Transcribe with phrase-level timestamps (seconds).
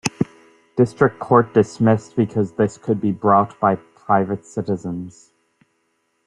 [0.77, 5.29] District court dismissed because this could be brought by private citizens.